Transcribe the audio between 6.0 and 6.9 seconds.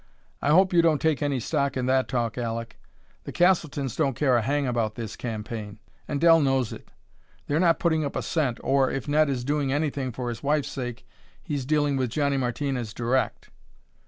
and Dell knows it.